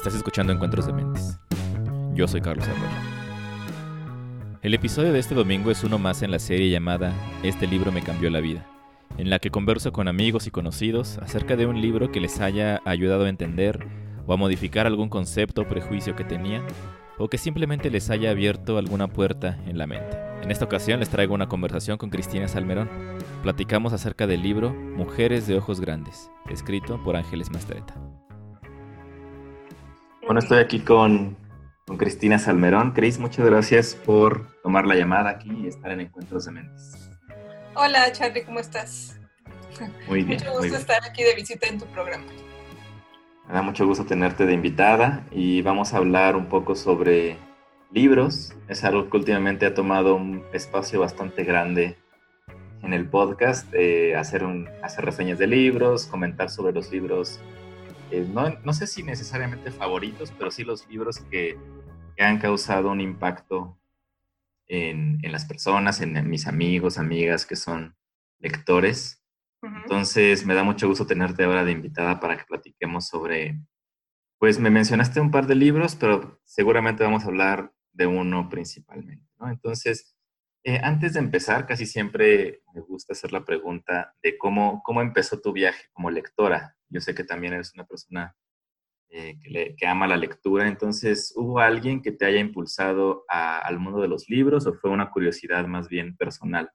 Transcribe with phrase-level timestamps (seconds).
[0.00, 1.38] Estás escuchando Encuentros de Mentes.
[2.14, 2.86] Yo soy Carlos Arroyo.
[4.62, 8.00] El episodio de este domingo es uno más en la serie llamada Este libro me
[8.00, 8.66] cambió la vida,
[9.18, 12.80] en la que converso con amigos y conocidos acerca de un libro que les haya
[12.86, 13.86] ayudado a entender
[14.26, 16.64] o a modificar algún concepto o prejuicio que tenían,
[17.18, 20.16] o que simplemente les haya abierto alguna puerta en la mente.
[20.42, 22.88] En esta ocasión les traigo una conversación con Cristina Salmerón.
[23.42, 28.00] Platicamos acerca del libro Mujeres de Ojos Grandes, escrito por Ángeles Mastreta.
[30.30, 31.36] Bueno, estoy aquí con,
[31.88, 32.92] con Cristina Salmerón.
[32.92, 37.10] Cris, muchas gracias por tomar la llamada aquí y estar en Encuentros de Mentes.
[37.74, 39.18] Hola, Charlie, ¿cómo estás?
[40.06, 40.38] Muy bien.
[40.38, 40.74] Mucho gusto bien.
[40.76, 42.26] estar aquí de visita en tu programa.
[43.48, 47.36] Me da mucho gusto tenerte de invitada y vamos a hablar un poco sobre
[47.90, 48.54] libros.
[48.68, 51.98] Es algo que últimamente ha tomado un espacio bastante grande
[52.84, 57.40] en el podcast, eh, hacer, un, hacer reseñas de libros, comentar sobre los libros,
[58.10, 61.58] eh, no, no, sé si necesariamente favoritos, pero sí los libros que,
[62.16, 63.78] que han causado un impacto
[64.66, 67.96] en, en las personas, en, mis amigos, amigas que son
[68.38, 69.22] lectores.
[69.62, 69.82] Uh -huh.
[69.82, 73.60] Entonces me da mucho gusto tenerte ahora de invitada para que platiquemos sobre,
[74.38, 79.28] pues me mencionaste un par de libros, pero seguramente vamos a hablar de uno principalmente,
[79.38, 79.50] ¿no?
[79.50, 80.14] Entonces,
[80.62, 85.40] eh, antes de empezar, casi siempre me gusta hacer la pregunta de cómo, cómo empezó
[85.40, 86.76] tu viaje como lectora.
[86.88, 88.36] Yo sé que también eres una persona
[89.08, 89.38] eh,
[89.76, 94.28] que, ama la lectura, entonces, ¿hubo alguien que te haya impulsado al mundo de los
[94.28, 96.70] libros o fue una curiosidad más bien personal?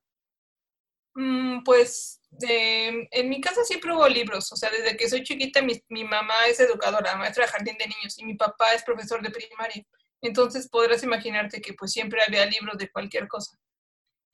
[1.13, 5.61] Mm, pues eh, en mi casa siempre hubo libros, o sea, desde que soy chiquita
[5.61, 9.21] mi, mi, mamá es educadora, maestra de jardín de niños y mi papá es profesor
[9.21, 9.83] de primaria.
[10.21, 13.55] Entonces podrás imaginarte que pues siempre había libros de cualquier cosa.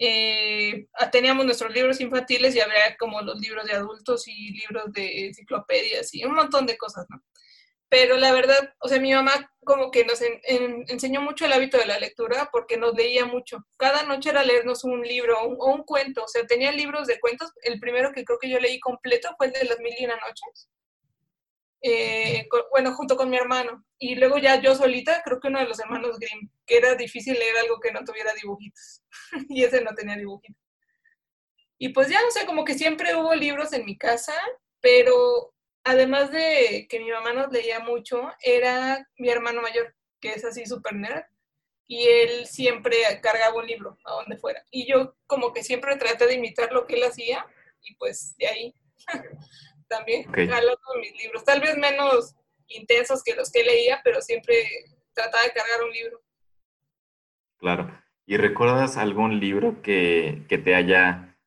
[0.04, 5.28] Eh, teníamos nuestros libros infantiles y habría como los libros de adultos y libros de
[5.28, 7.22] enciclopedias y un montón de cosas, ¿no?
[7.88, 11.54] Pero la verdad, o sea, mi mamá como que nos en, en, enseñó mucho el
[11.54, 13.60] hábito de la lectura porque nos leía mucho.
[13.78, 17.06] Cada noche era leernos un libro o un, o un, cuento, o sea, tenía libros
[17.06, 17.52] de cuentos.
[17.62, 20.16] El primero que creo que yo leí completo fue el de Las Mil y Una
[20.16, 20.68] Noches.
[21.84, 23.86] Eh, con, bueno, junto con mi hermano.
[23.98, 27.34] Y luego ya yo solita, creo que uno de los hermanos Grimm, que era difícil
[27.34, 29.02] leer algo que no tuviera dibujitos.
[29.50, 30.62] y ese no tenía dibujitos.
[31.78, 34.34] Y pues ya, o sea, como que siempre hubo libros en mi casa,
[34.82, 35.54] pero
[35.84, 40.66] además de que mi mamá nos leía mucho, era mi hermano mayor, que es así
[40.68, 41.24] súper nerd,
[41.88, 44.64] y él siempre cargaba un libro a donde fuera.
[44.70, 47.48] Y yo como que siempre traté de imitar lo que él hacía,
[47.82, 48.76] y pues de ahí
[49.92, 50.48] también okay.
[50.48, 52.34] jalo con mis libros, tal vez menos
[52.68, 54.56] intensos que los que leía, pero siempre
[55.14, 56.22] trataba de cargar un libro.
[57.58, 58.02] Claro.
[58.26, 61.38] ¿Y recuerdas algún libro que, que te haya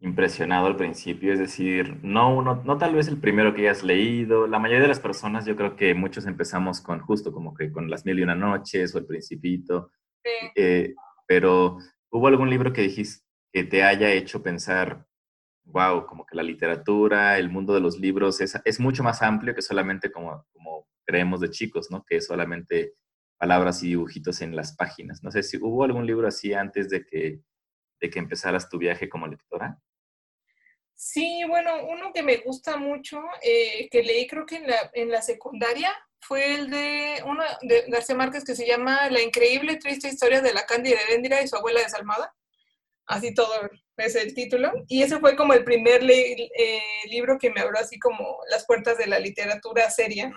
[0.00, 1.32] impresionado al principio?
[1.32, 4.48] Es decir, no, uno, no tal vez el primero que hayas leído.
[4.48, 7.88] La mayoría de las personas, yo creo que muchos empezamos con justo como que con
[7.88, 9.92] Las Mil y Una Noches o El Principito.
[10.24, 10.30] Sí.
[10.56, 10.94] Eh,
[11.26, 11.78] pero,
[12.10, 15.06] ¿hubo algún libro que dijiste que te haya hecho pensar,
[15.64, 19.54] wow, como que la literatura, el mundo de los libros es, es mucho más amplio
[19.54, 22.04] que solamente como, como creemos de chicos, ¿no?
[22.04, 22.94] Que solamente
[23.38, 25.22] palabras y dibujitos en las páginas.
[25.22, 27.40] No sé si hubo algún libro así antes de que,
[28.00, 29.78] de que empezaras tu viaje como lectora.
[30.94, 35.10] Sí, bueno, uno que me gusta mucho, eh, que leí creo que en la, en
[35.10, 35.92] la secundaria,
[36.22, 40.54] fue el de uno de García Márquez que se llama La increíble triste historia de
[40.54, 42.32] la Cándida Heréndira y su abuela desalmada.
[43.06, 43.52] Así todo
[43.96, 44.72] es el título.
[44.88, 48.98] Y ese fue como el primer eh, libro que me abrió así como las puertas
[48.98, 50.32] de la literatura seria.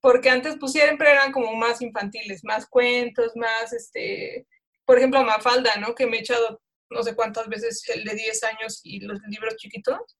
[0.00, 4.46] Porque antes pues siempre eran como más infantiles, más cuentos, más, este,
[4.84, 5.94] por ejemplo, Mafalda, ¿no?
[5.94, 6.60] Que me he echado
[6.90, 10.18] no sé cuántas veces el de 10 años y los libros chiquitos.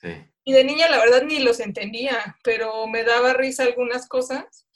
[0.00, 0.08] Sí.
[0.44, 4.66] Y de niña la verdad ni los entendía, pero me daba risa algunas cosas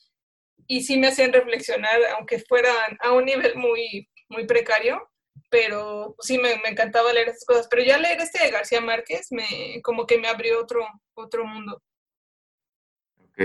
[0.66, 5.11] y sí me hacían reflexionar, aunque fueran a un nivel muy, muy precario,
[5.52, 7.68] pero sí me, me, encantaba leer esas cosas.
[7.68, 10.80] Pero ya leer este de García Márquez me, como que me abrió otro,
[11.12, 11.82] otro mundo.
[13.18, 13.42] Ok.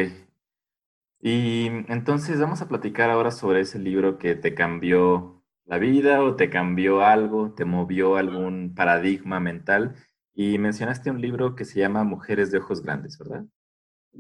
[1.20, 6.38] Y entonces vamos a platicar ahora sobre ese libro que te cambió la vida o
[6.38, 9.96] te cambió algo, te movió algún paradigma mental.
[10.34, 13.44] Y mencionaste un libro que se llama Mujeres de Ojos Grandes, ¿verdad?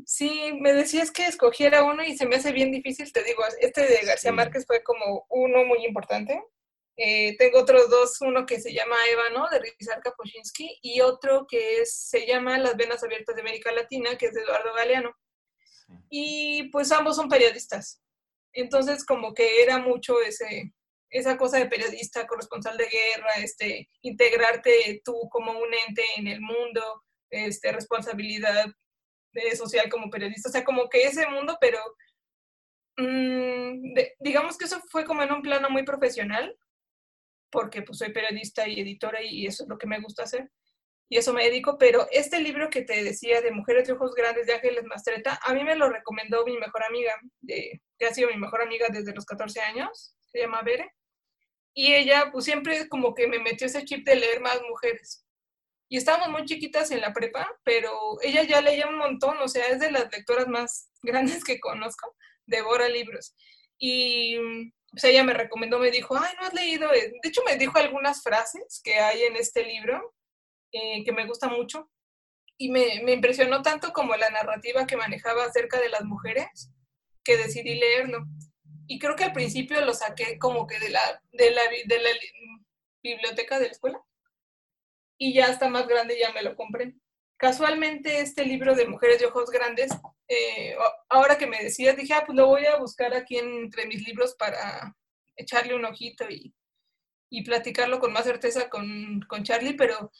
[0.05, 3.81] Sí, me decías que escogiera uno y se me hace bien difícil, te digo, este
[3.81, 4.35] de García sí.
[4.35, 6.43] Márquez fue como uno muy importante.
[6.97, 11.81] Eh, tengo otros dos, uno que se llama Ébano, de Rizal Kapuscinski, y otro que
[11.81, 15.15] es, se llama Las Venas Abiertas de América Latina, que es de Eduardo Galeano.
[15.67, 15.93] Sí.
[16.09, 18.01] Y pues ambos son periodistas.
[18.51, 20.73] Entonces como que era mucho ese,
[21.09, 26.41] esa cosa de periodista, corresponsal de guerra, este, integrarte tú como un ente en el
[26.41, 28.65] mundo, este, responsabilidad
[29.55, 31.77] social como periodista, o sea, como que ese mundo, pero
[32.97, 36.57] mm, digamos que eso fue como en un plano muy profesional,
[37.49, 40.49] porque pues soy periodista y editora y eso es lo que me gusta hacer
[41.09, 44.45] y eso me dedico, pero este libro que te decía de Mujeres de Ojos Grandes
[44.45, 48.29] de Ángeles Mastreta, a mí me lo recomendó mi mejor amiga, de, que ha sido
[48.29, 50.91] mi mejor amiga desde los 14 años, se llama Bere,
[51.73, 55.25] y ella pues siempre como que me metió ese chip de leer más mujeres.
[55.89, 59.67] Y estábamos muy chiquitas en la prepa, pero ella ya leía un montón, o sea,
[59.67, 62.15] es de las lectoras más grandes que conozco,
[62.45, 63.33] devora libros.
[63.79, 64.37] Y
[64.97, 68.23] pues ella me recomendó, me dijo, ay, no has leído, de hecho me dijo algunas
[68.23, 70.15] frases que hay en este libro
[70.71, 71.91] eh, que me gusta mucho
[72.57, 76.71] y me, impresionó tanto como la narrativa que manejaba acerca de las mujeres
[77.23, 78.25] que decidí leerlo.
[78.87, 82.09] Y creo que al principio lo saqué como que de la, de la, de la
[83.03, 84.03] biblioteca de la escuela
[85.19, 86.95] y ya hasta más grande ya me lo compré.
[87.37, 89.91] Casualmente este libro de Mujeres de Ojos Grandes,
[90.27, 90.75] eh,
[91.07, 94.35] ahora que me decías, dije, ah, pues lo voy a buscar aquí entre mis libros
[94.35, 94.95] para
[95.35, 96.53] echarle un ojito y,
[97.29, 100.11] y platicarlo con más certeza con, con Charlie, pero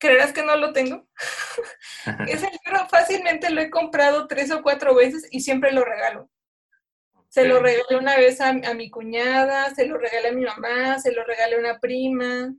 [0.00, 1.06] creerás que no lo tengo.
[2.28, 6.28] Ese libro fácilmente lo he comprado tres o cuatro veces y siempre lo regalo.
[7.28, 11.12] Se lo regalé una vez a, mi cuñada, se lo regalé a mi mamá, se
[11.12, 12.52] lo regalé a una prima.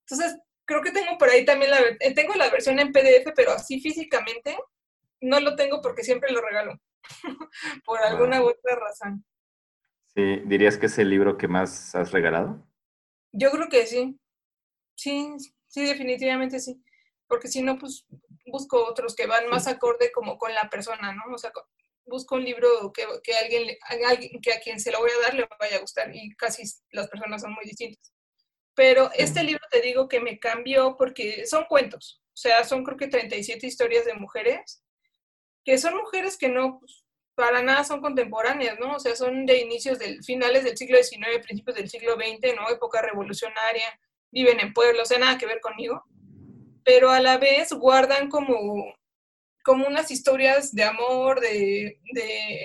[0.00, 3.52] Entonces, creo que tengo por ahí también la, eh, tengo la versión en PDF, pero
[3.52, 4.56] así físicamente
[5.20, 6.80] no lo tengo porque siempre lo regalo,
[7.84, 9.24] por alguna u otra razón.
[10.14, 12.66] Sí, ¿dirías que es el libro que más has regalado?
[13.32, 14.18] Yo creo que sí.
[14.94, 15.36] Sí,
[15.72, 16.84] Sí, definitivamente sí.
[17.26, 18.04] Porque si no, pues
[18.46, 21.34] busco otros que van más acorde como con la persona, ¿no?
[21.34, 21.50] O sea,
[22.04, 25.34] busco un libro que, que alguien, alguien, que a quien se lo voy a dar
[25.34, 28.12] le vaya a gustar y casi las personas son muy distintas.
[28.74, 32.96] Pero este libro te digo que me cambió porque son cuentos, o sea, son creo
[32.96, 34.82] que 37 historias de mujeres,
[35.64, 37.04] que son mujeres que no, pues,
[37.34, 38.96] para nada son contemporáneas, ¿no?
[38.96, 42.68] O sea, son de inicios del, finales del siglo XIX, principios del siglo XX, ¿no?
[42.70, 43.98] Época revolucionaria,
[44.30, 46.04] viven en pueblos, o sea, nada que ver conmigo,
[46.84, 48.94] pero a la vez guardan como,
[49.62, 51.98] como unas historias de amor, de,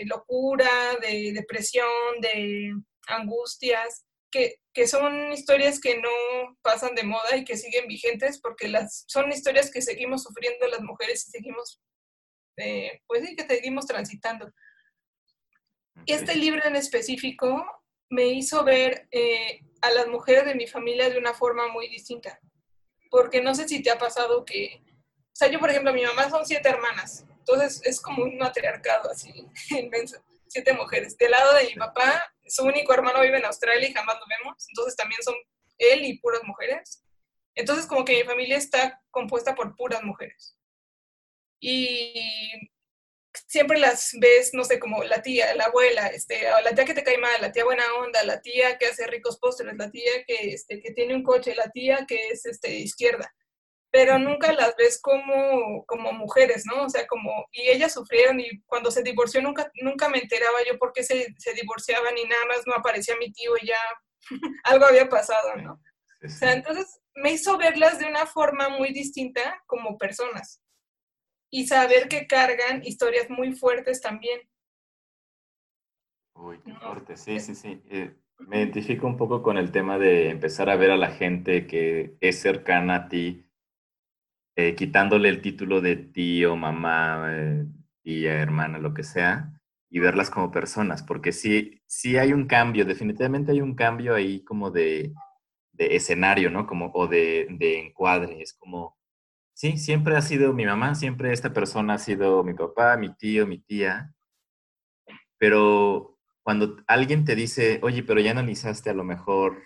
[0.05, 0.69] locura,
[1.01, 1.87] de depresión,
[2.21, 2.73] de
[3.07, 9.05] angustias, que, son historias que no pasan de moda y que siguen vigentes porque las,
[9.07, 11.81] son historias que seguimos sufriendo las mujeres y seguimos,
[12.57, 14.51] eh, pues sí, que seguimos transitando.
[16.05, 17.65] Este libro en específico
[18.09, 22.39] me hizo ver eh, a las mujeres de mi familia de una forma muy distinta.
[23.09, 26.29] Porque no sé si te ha pasado que, o sea, yo por ejemplo, mi mamá
[26.29, 29.31] son siete hermanas, entonces es como un matriarcado así
[29.69, 31.17] inmenso, siete mujeres.
[31.17, 34.65] Del lado de mi papá, su único hermano vive en Australia y jamás lo vemos,
[34.69, 35.35] entonces también son
[35.77, 37.03] él y puras mujeres.
[37.55, 40.57] Entonces como que mi familia está compuesta por puras mujeres.
[41.59, 42.71] Y
[43.47, 47.03] siempre las ves, no sé, como la tía, la abuela, este, la tía que te
[47.03, 50.53] cae mal, la tía buena onda, la tía que hace ricos postres, la tía que,
[50.53, 53.33] este, que tiene un coche, la tía que es este, izquierda,
[53.97, 56.83] pero nunca las ves como, como mujeres, ¿no?
[56.83, 60.77] O sea, como, y ellas sufrieron y cuando se divorció nunca, nunca me enteraba yo
[60.77, 63.79] por qué se, se divorciaban y nada más no aparecía mi tío y ya
[64.65, 65.81] algo había pasado, ¿no?
[66.23, 70.61] O sea, entonces me hizo verlas de una forma muy distinta como personas
[71.49, 74.41] y saber que cargan historias muy fuertes también.
[76.35, 77.81] Uy, qué fuerte, sí, sí, sí.
[77.89, 81.65] Eh, me identifico un poco con el tema de empezar a ver a la gente
[81.65, 83.46] que es cercana a ti,
[84.57, 87.65] eh, quitándole el título de tío, mamá, eh,
[88.03, 89.53] tía, hermana, lo que sea,
[89.91, 94.43] y verlas como personas, porque sí, sí hay un cambio, definitivamente hay un cambio ahí
[94.43, 95.13] como de,
[95.73, 96.67] de escenario, ¿no?
[96.67, 98.97] Como, o de, de encuadre, es como
[99.53, 103.47] Sí, siempre ha sido mi mamá, siempre esta persona ha sido mi papá, mi tío,
[103.47, 104.13] mi tía.
[105.37, 109.57] Pero cuando alguien te dice, oye, pero ya analizaste a lo mejor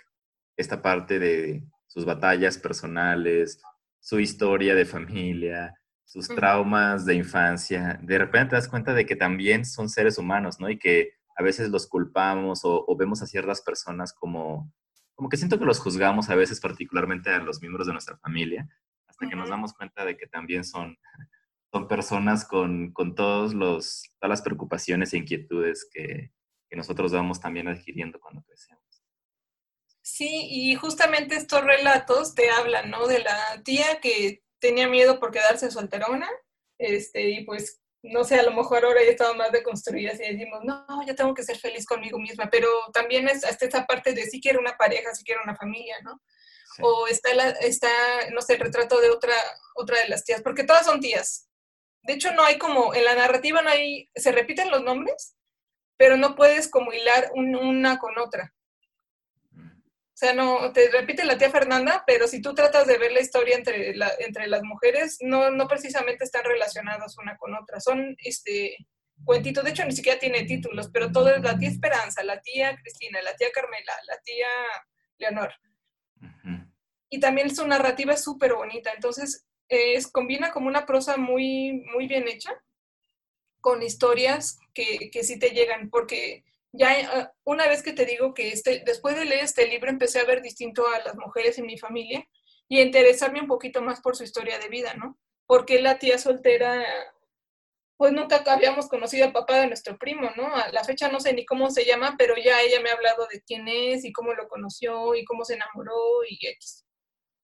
[0.58, 3.62] esta parte de sus batallas personales,
[4.02, 9.16] su historia de familia, sus traumas de infancia, de repente te das cuenta de que
[9.16, 10.70] también son seres humanos, ¿no?
[10.70, 14.70] Y que a veces los culpamos o, o vemos a ciertas personas como,
[15.16, 18.68] como que siento que los juzgamos a veces, particularmente a los miembros de nuestra familia,
[19.30, 20.98] que nos damos cuenta de que también son,
[21.72, 26.32] son personas con, con todos los, todas las preocupaciones e inquietudes que,
[26.70, 28.81] que nosotros vamos también adquiriendo cuando crecemos.
[30.02, 33.08] Sí, y justamente estos relatos te hablan, ¿no?
[33.08, 36.30] De la tía que tenía miedo por quedarse solterona,
[36.78, 40.62] este, y pues, no sé, a lo mejor ahora ya estaba más deconstruida y decimos,
[40.64, 44.26] no, yo tengo que ser feliz conmigo misma, pero también es hasta esa parte de
[44.26, 46.20] si quiero una pareja, si quiero una familia, ¿no?
[46.80, 47.90] o está, la, está,
[48.32, 49.34] no sé, el retrato de otra,
[49.76, 51.50] otra de las tías, porque todas son tías.
[52.04, 55.36] De hecho, no hay como, en la narrativa no hay, se repiten los nombres,
[55.98, 58.54] pero no puedes como hilar una con otra.
[60.22, 63.22] O sea, no, te repite la tía Fernanda, pero si tú tratas de ver la
[63.22, 67.80] historia entre, entre las mujeres, no, no precisamente están relacionadas una con otra.
[67.80, 68.78] Son este,
[69.26, 72.78] cuentitos, de hecho ni siquiera tiene títulos, pero todo es la tía Esperanza, la tía
[72.84, 74.48] Cristina, la tía Carmela, la tía
[75.18, 75.56] Leonor.
[77.10, 82.06] Y también su narrativa es súper bonita, entonces es, combina como una prosa muy, muy
[82.06, 82.54] bien hecha
[83.60, 88.34] con historias que, que sí te llegan, porque ya eh, una vez que te digo
[88.34, 91.66] que este, después de leer este libro empecé a ver distinto a las mujeres en
[91.66, 92.26] mi familia
[92.70, 95.18] y a interesarme un poquito más por su historia de vida, ¿no?
[95.46, 96.86] Porque la tía soltera,
[97.98, 100.56] pues nunca habíamos conocido al papá de nuestro primo, ¿no?
[100.56, 103.28] A la fecha no sé ni cómo se llama, pero ya ella me ha hablado
[103.28, 106.86] de quién es y cómo lo conoció y cómo se enamoró y X.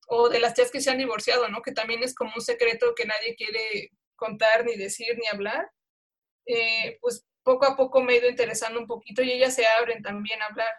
[0.07, 1.61] O de las tías que se han divorciado, ¿no?
[1.61, 5.69] Que también es como un secreto que nadie quiere contar, ni decir, ni hablar.
[6.45, 10.03] Eh, pues poco a poco me he ido interesando un poquito y ellas se abren
[10.03, 10.73] también a hablar.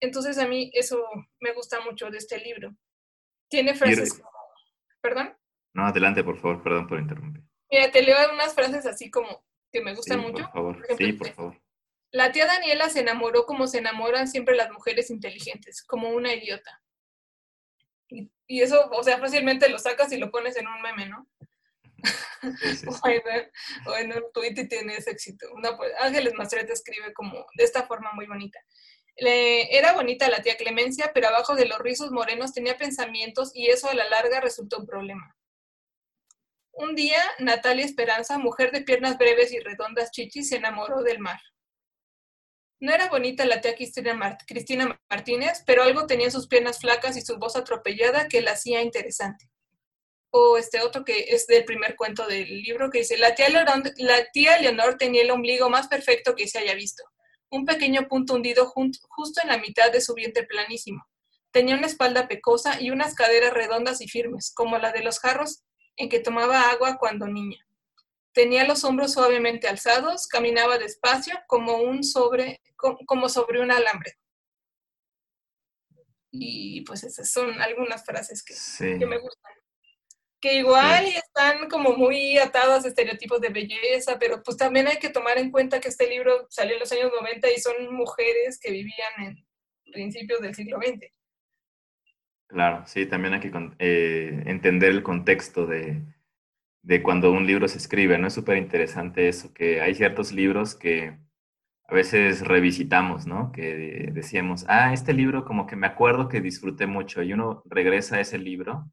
[0.00, 1.04] Entonces a mí eso
[1.38, 2.74] me gusta mucho de este libro.
[3.50, 4.22] Tiene frases
[5.02, 5.36] ¿Perdón?
[5.74, 7.44] No, adelante, por favor, perdón por interrumpir.
[7.70, 10.44] Mira, te leo unas frases así como que me gustan mucho.
[10.44, 11.62] Por favor, sí, por favor.
[12.10, 16.82] La tía Daniela se enamoró como se enamoran siempre las mujeres inteligentes, como una idiota.
[18.08, 21.28] Y, y eso, o sea, fácilmente lo sacas y lo pones en un meme, ¿no?
[23.86, 25.46] O, en, un tweet y tienes éxito.
[25.76, 28.58] Pues, Ángeles Mastreta escribe como de esta forma muy bonita.
[29.16, 33.88] era bonita la tía Clemencia, pero abajo de los rizos morenos tenía pensamientos y eso
[33.88, 35.36] a la larga resultó un problema.
[36.72, 41.40] Un día, Natalia Esperanza, mujer de piernas breves y redondas chichis, se enamoró del mar.
[42.78, 47.22] No era bonita la tía Cristina, Cristina Martínez, pero algo tenía sus piernas flacas y
[47.22, 49.48] su voz atropellada que la hacía interesante
[50.30, 53.92] o este otro que es del primer cuento del libro que dice, la tía, Leonor,
[53.96, 57.02] la tía Leonor tenía el ombligo más perfecto que se haya visto,
[57.50, 61.06] un pequeño punto hundido justo en la mitad de su vientre planísimo.
[61.52, 65.62] Tenía una espalda pecosa y unas caderas redondas y firmes, como la de los jarros
[65.96, 67.58] en que tomaba agua cuando niña.
[68.32, 72.60] Tenía los hombros suavemente alzados, caminaba despacio como, un sobre,
[73.06, 74.18] como sobre un alambre.
[76.30, 78.54] Y pues esas son algunas frases que,
[78.98, 79.55] que me gustan
[80.46, 85.08] que igual están como muy atados a estereotipos de belleza, pero pues también hay que
[85.08, 88.70] tomar en cuenta que este libro salió en los años 90 y son mujeres que
[88.70, 89.44] vivían en
[89.92, 91.10] principios del siglo XX.
[92.46, 93.50] Claro, sí, también hay que
[93.80, 96.00] eh, entender el contexto de,
[96.82, 98.28] de, cuando un libro se escribe, ¿no?
[98.28, 101.18] Es súper interesante eso, que hay ciertos libros que
[101.88, 103.50] a veces revisitamos, ¿no?
[103.50, 108.16] Que decíamos, ah, este libro como que me acuerdo que disfruté mucho y uno regresa
[108.16, 108.88] a ese libro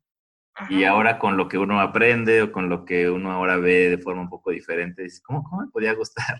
[0.69, 3.97] y ahora con lo que uno aprende o con lo que uno ahora ve de
[3.97, 6.35] forma un poco diferente, dice, ¿cómo, cómo me podía gustar?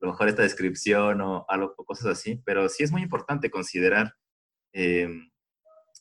[0.00, 4.14] A lo mejor esta descripción o algo, cosas así, pero sí es muy importante considerar
[4.72, 5.30] em,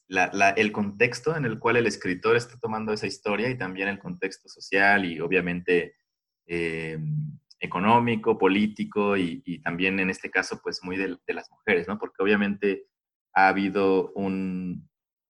[0.08, 4.00] la, el contexto en el cual el escritor está tomando esa historia y también el
[4.00, 5.96] contexto social y obviamente
[6.46, 11.88] em, económico, político y, y, también en este caso pues muy de, de, las mujeres,
[11.88, 11.98] ¿no?
[11.98, 12.86] Porque obviamente
[13.34, 14.88] ha habido un,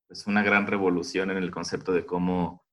[0.07, 2.65] pues, una gran revolución en el concepto de cómo,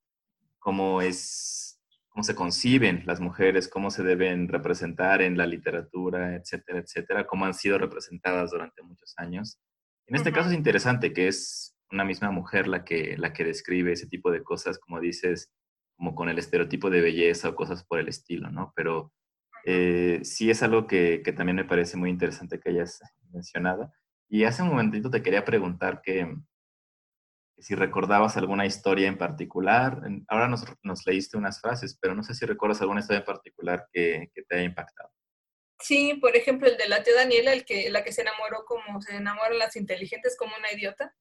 [0.58, 6.78] cómo, es, cómo se conciben las mujeres, cómo se deben representar en la literatura, etcétera,
[6.78, 9.58] etcétera, cómo han sido representadas durante muchos años.
[10.06, 13.92] En este caso es interesante que es una misma mujer la que, la que describe
[13.92, 15.52] ese tipo de cosas, como dices,
[15.96, 18.72] como con el estereotipo de belleza o cosas por el estilo, ¿no?
[18.74, 19.12] Pero
[19.64, 23.00] eh, sí es algo que, que, también me parece muy interesante que hayas
[23.32, 23.92] mencionado.
[24.28, 26.36] Y hace un momentito te quería preguntar que,
[27.64, 30.02] si recordabas alguna historia en particular.
[30.28, 33.88] Ahora nos, nos, leíste unas frases, pero no sé si recuerdas alguna historia en particular
[33.90, 35.10] que, que, te haya impactado.
[35.80, 39.00] Sí, por ejemplo, el de la tía Daniela, el que, la que se enamoró como
[39.00, 41.16] se enamoran las inteligentes como una idiota.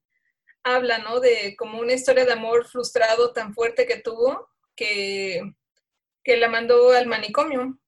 [0.65, 1.21] Habla, ¿no?
[1.21, 5.41] De como una historia de amor frustrado tan fuerte que tuvo que,
[6.25, 7.79] que la mandó al manicomio.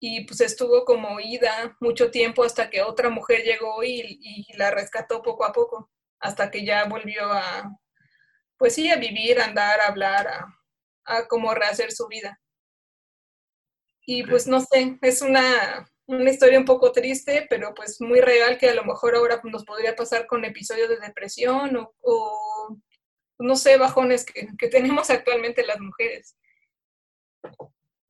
[0.00, 4.70] Y pues estuvo como ida mucho tiempo hasta que otra mujer llegó y, y la
[4.70, 5.90] rescató poco a poco
[6.22, 7.78] hasta que ya volvió a,
[8.62, 10.56] pues sí, a vivir, a andar, a hablar, a,
[11.04, 12.40] a como rehacer su vida.
[14.06, 18.58] Y pues no sé, es una, una historia un poco triste, pero pues muy real
[18.58, 22.78] que a lo mejor ahora nos podría pasar con episodios de depresión o, o
[23.40, 26.36] no sé, bajones que, que, tenemos actualmente las mujeres.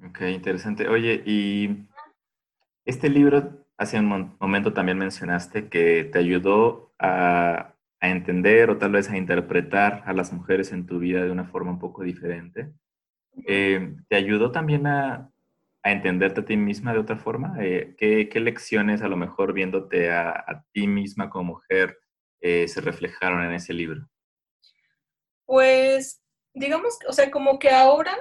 [0.06, 0.86] Ok, interesante.
[0.86, 1.78] Oye, y
[2.84, 7.71] este libro, hace un momento también mencionaste que te ayudó a
[8.02, 11.44] a entender o tal vez a interpretar a las mujeres en tu vida de una
[11.44, 12.72] forma un poco diferente.
[13.46, 15.30] Eh, ¿Te ayudó también a,
[15.84, 17.54] a entenderte a ti misma de otra forma?
[17.60, 21.96] Eh, ¿qué, ¿qué, lecciones a lo mejor viéndote a, a ti misma como mujer
[22.40, 24.08] eh, se reflejaron en ese libro?
[25.46, 26.20] Pues,
[26.54, 28.16] digamos, o sea, como que ahora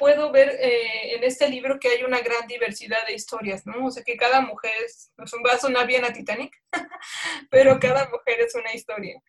[0.00, 3.84] puedo ver eh, en este libro que hay una gran diversidad de historias, ¿no?
[3.86, 6.56] O sea, que cada mujer es, va a sonar bien a Titanic,
[7.50, 9.22] pero cada mujer es una historia.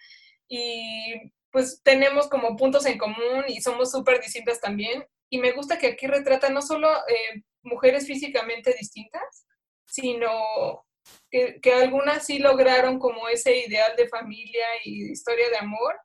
[0.47, 5.05] Y pues tenemos como puntos en común y somos súper distintas también.
[5.29, 9.45] Y me gusta que aquí retrata no solo eh, mujeres físicamente distintas,
[9.85, 10.85] sino
[11.29, 15.99] que, que, algunas sí lograron como ese ideal de familia y historia de amor,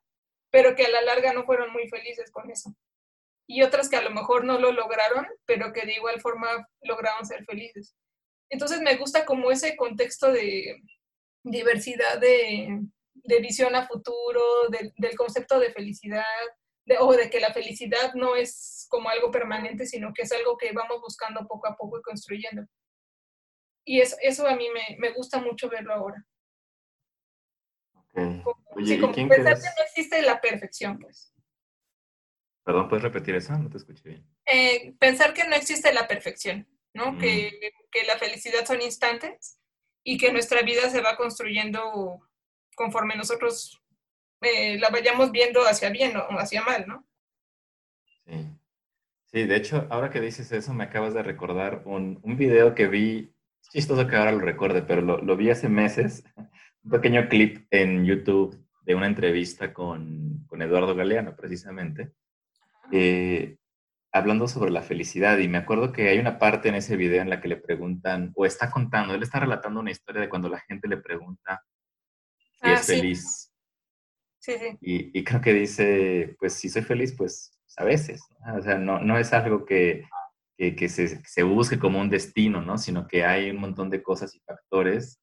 [0.51, 2.75] pero que a la larga no fueron muy felices con eso
[3.47, 7.25] y otras que a lo mejor no lo lograron, pero que de igual forma lograron
[7.25, 7.95] ser felices.
[8.49, 10.81] Entonces me gusta como ese contexto de
[11.43, 12.81] diversidad de,
[13.13, 16.23] de visión a futuro, del concepto de felicidad,
[16.99, 20.71] o de que la felicidad no es como algo permanente, sino que es algo que
[20.71, 22.63] vamos buscando poco a poco y construyendo.
[23.85, 26.25] Y eso, eso a mí me, me gusta mucho verlo ahora.
[27.93, 28.43] Okay.
[28.75, 31.33] Oye, como pensar que no existe la perfección, pues.
[32.67, 33.57] Perdón, ¿puedes repetir eso?
[33.57, 34.27] No te escuché bien.
[34.45, 37.13] Eh, pensar que no existe la perfección, ¿no?
[37.13, 37.17] Mm.
[37.17, 39.57] Que, que, la felicidad son instantes
[40.03, 42.19] y que nuestra vida se va construyendo
[42.75, 43.81] conforme nosotros
[44.41, 47.07] eh, la vayamos viendo hacia bien o hacia mal, ¿no?
[48.25, 48.49] Sí.
[49.27, 52.89] Sí, de hecho, ahora que dices eso, me acabas de recordar un, un video que
[52.89, 56.25] vi, es chistoso que ahora lo recuerde, pero lo, lo vi hace meses,
[56.83, 62.11] un pequeño clip en YouTube de una entrevista con, con Eduardo Galeano, precisamente,
[62.91, 63.57] eh,
[64.11, 67.29] hablando sobre la felicidad y me acuerdo que hay una parte en ese video en
[67.29, 70.59] la que le preguntan, o está contando, él está relatando una historia de cuando la
[70.59, 71.63] gente le pregunta
[72.53, 73.53] si ah, es feliz.
[74.39, 74.77] Sí, sí.
[74.81, 78.21] Y, y, creo que dice, pues si soy feliz, pues a veces,
[78.57, 80.05] o sea, no, no es algo que,
[80.57, 82.77] que, que se, se, busque como un destino, ¿no?
[82.77, 85.19] Sino que hay un montón de cosas y factores,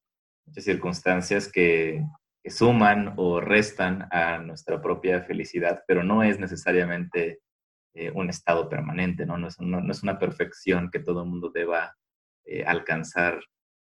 [0.46, 2.05] muchas circunstancias que,
[2.42, 7.40] que suman o restan a nuestra propia felicidad, pero no es necesariamente
[7.94, 9.38] eh, un estado permanente, ¿no?
[9.38, 11.96] No es, no, es, una perfección que todo el mundo deba
[12.44, 13.40] eh, alcanzar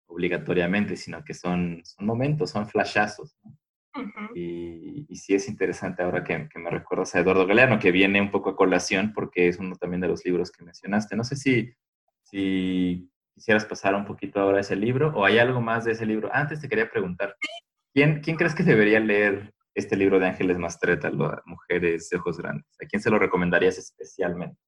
[0.06, 3.36] obligatoriamente, sino que son, son momentos, son flashazos.
[3.42, 3.58] ¿no?
[4.34, 8.20] y, y, sí es interesante ahora que, que, me recuerdas a Eduardo Galeano, que viene
[8.20, 11.16] un poco a colación porque es uno también de los libros que mencionaste.
[11.16, 11.74] No sé si,
[12.22, 16.30] si quisieras pasar un poquito ahora ese libro o hay algo más de ese libro.
[16.32, 17.34] Antes te quería preguntar,
[17.92, 21.10] ¿quién, quién crees que debería leer este libro de Ángeles Mastreta,
[21.44, 22.66] Mujeres de Ojos Grandes?
[22.82, 24.58] ¿A quién se lo recomendarías especialmente?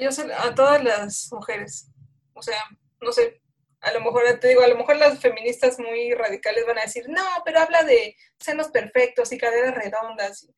[0.00, 1.90] Yo sé, a todas las mujeres.
[2.32, 2.58] O sea,
[3.00, 3.40] no sé,
[3.80, 7.08] a lo mejor te digo, a lo mejor las feministas muy radicales van a decir,
[7.08, 10.48] no, pero habla de senos perfectos y caderas redondas.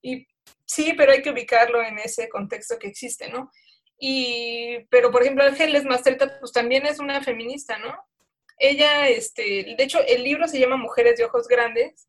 [0.00, 0.26] Y
[0.64, 3.50] sí, pero hay que ubicarlo en ese contexto que existe, ¿no?
[3.98, 7.94] Y, pero por ejemplo, Ángeles Mastreta, pues también es una feminista, ¿no?
[8.58, 12.08] Ella, este, de hecho, el libro se llama Mujeres de Ojos Grandes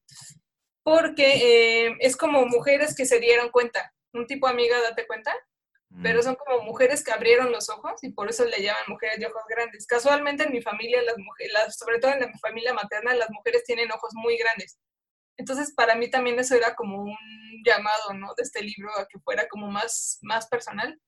[0.89, 3.93] porque eh, es como mujeres que se dieron cuenta.
[4.11, 5.31] Un tipo amiga, date cuenta,
[6.01, 6.23] pero mm.
[6.23, 9.43] son como mujeres que abrieron los ojos y por eso le llaman mujeres de ojos
[9.47, 9.85] grandes.
[9.85, 13.91] Casualmente en mi familia, las mujeres, sobre todo en mi familia materna, las mujeres tienen
[13.91, 14.79] ojos muy grandes.
[15.37, 17.17] Entonces, para mí también eso era como un
[17.63, 18.33] llamado, ¿no?
[18.35, 20.99] De este libro a que fuera como más, más personal.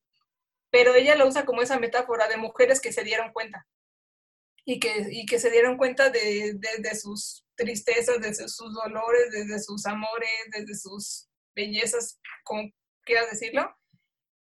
[0.70, 3.66] Pero ella lo usa como esa metáfora de mujeres que se dieron cuenta
[4.64, 9.58] y que, y que se dieron cuenta de, de, sus tristezas, desde sus dolores, desde
[9.58, 12.70] sus amores, desde sus bellezas, como
[13.04, 13.76] quieras decirlo,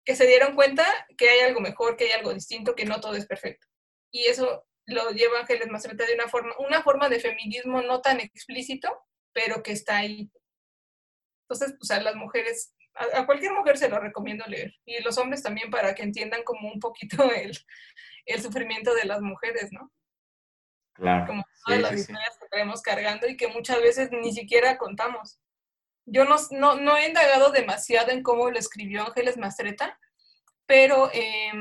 [0.05, 0.85] que se dieron cuenta
[1.17, 3.67] que hay algo mejor, que hay algo distinto, que no todo es perfecto.
[4.11, 8.21] Y eso lo lleva Ángeles Mastreta de una forma, una forma de feminismo no tan
[8.21, 8.89] explícito,
[9.33, 10.31] pero que está ahí.
[11.45, 14.75] Entonces, pues a las mujeres, a, a cualquier mujer se lo recomiendo leer.
[14.85, 17.57] Y los hombres también para que entiendan como un poquito el,
[18.27, 19.91] el sufrimiento de las mujeres, ¿no?
[21.01, 21.27] Claro.
[21.27, 25.39] Como todas las historias que traemos cargando y que muchas veces ni siquiera contamos.
[26.05, 29.99] Yo no, no, no, he indagado demasiado en cómo lo escribió Ángeles Mastreta,
[30.67, 31.53] pero, eh,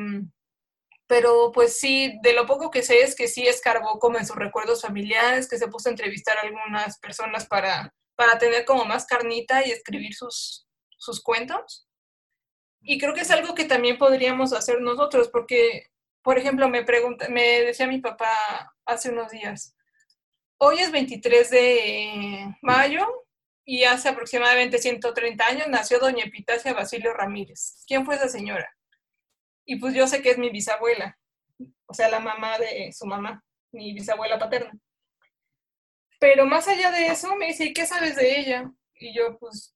[1.08, 4.36] pero pues sí, de lo poco que sé es que sí escarbó como en sus
[4.36, 9.06] recuerdos familiares, que se puso a entrevistar a algunas personas para, para tener como más
[9.06, 11.88] carnita y escribir sus, sus cuentos.
[12.82, 17.28] Y creo que es algo que también podríamos hacer nosotros, porque por ejemplo, me, pregunta,
[17.30, 18.34] me decía mi papá
[18.86, 19.76] hace unos días,
[20.58, 23.08] hoy es 23 de mayo
[23.66, 27.84] y hace aproximadamente 130 años nació doña Epitacia Basilio Ramírez.
[27.88, 28.70] ¿Quién fue esa señora?
[29.66, 31.18] Y pues yo sé que es mi bisabuela,
[31.86, 34.72] o sea, la mamá de su mamá, mi bisabuela paterna.
[36.20, 38.72] Pero más allá de eso, me dice, ¿y qué sabes de ella?
[38.96, 39.76] Y yo, pues,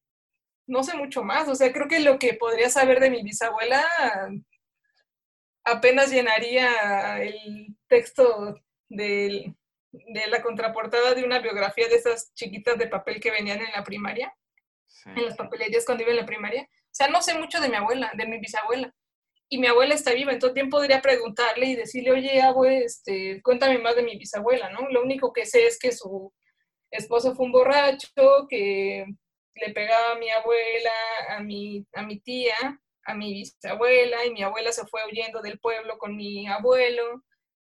[0.67, 1.47] no sé mucho más.
[1.47, 3.85] O sea, creo que lo que podría saber de mi bisabuela
[5.63, 8.55] apenas llenaría el texto
[8.89, 9.55] de
[10.27, 14.35] la contraportada de una biografía de esas chiquitas de papel que venían en la primaria,
[15.05, 16.63] en las papelerías cuando iba en la primaria.
[16.63, 18.93] O sea, no sé mucho de mi abuela, de mi bisabuela.
[19.49, 23.77] Y mi abuela está viva, entonces bien podría preguntarle y decirle, oye, abue, este, cuéntame
[23.77, 24.87] más de mi bisabuela, ¿no?
[24.89, 26.33] Lo único que sé es que su
[26.89, 28.07] esposo fue un borracho,
[28.49, 29.05] que
[29.55, 30.91] le pegaba a mi abuela,
[31.29, 32.55] a mi, a mi tía,
[33.05, 37.23] a mi bisabuela, y mi abuela se fue huyendo del pueblo con mi abuelo.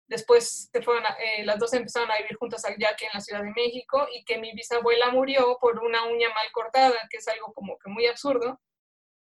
[0.09, 3.43] Después se fueron eh, las dos empezaron a vivir juntas allá aquí en la Ciudad
[3.43, 7.53] de México y que mi bisabuela murió por una uña mal cortada, que es algo
[7.55, 8.61] como que muy absurdo,